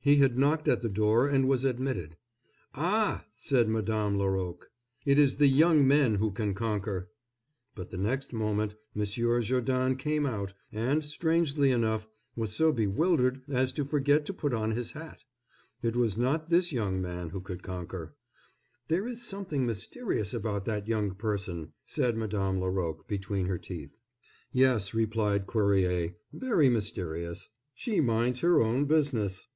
[0.00, 2.16] He had knocked at the door and was admitted.
[2.76, 4.70] "Ah!" said Madame Laroque,
[5.04, 7.10] "it is the young men who can conquer."
[7.74, 13.72] But the next moment Monsieur Jourdain came out, and, strangely enough, was so bewildered as
[13.72, 15.24] to forget to put on his hat.
[15.82, 18.14] It was not this young man who could conquer.
[18.86, 23.98] "There is something mysterious about that young person," said Madame Laroque between her teeth.
[24.52, 29.48] "Yes," replied Cuerrier, "very mysterious—she minds her own business."